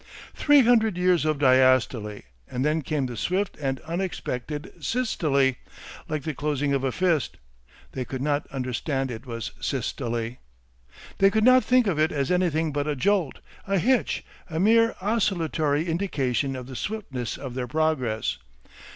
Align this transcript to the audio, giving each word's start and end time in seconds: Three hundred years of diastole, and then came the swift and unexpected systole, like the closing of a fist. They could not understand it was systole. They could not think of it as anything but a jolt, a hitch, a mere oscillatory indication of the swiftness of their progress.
Three 0.33 0.61
hundred 0.61 0.97
years 0.97 1.25
of 1.25 1.37
diastole, 1.37 2.23
and 2.49 2.65
then 2.65 2.81
came 2.81 3.05
the 3.05 3.15
swift 3.15 3.55
and 3.61 3.79
unexpected 3.81 4.73
systole, 4.83 5.53
like 6.09 6.23
the 6.23 6.33
closing 6.33 6.73
of 6.73 6.83
a 6.83 6.91
fist. 6.91 7.37
They 7.91 8.03
could 8.03 8.23
not 8.23 8.47
understand 8.47 9.11
it 9.11 9.27
was 9.27 9.51
systole. 9.61 10.37
They 11.19 11.29
could 11.29 11.43
not 11.43 11.63
think 11.63 11.85
of 11.85 11.99
it 11.99 12.11
as 12.11 12.31
anything 12.31 12.73
but 12.73 12.87
a 12.87 12.95
jolt, 12.95 13.41
a 13.67 13.77
hitch, 13.77 14.25
a 14.49 14.59
mere 14.59 14.95
oscillatory 15.01 15.87
indication 15.87 16.55
of 16.55 16.65
the 16.65 16.75
swiftness 16.75 17.37
of 17.37 17.53
their 17.53 17.67
progress. 17.67 18.39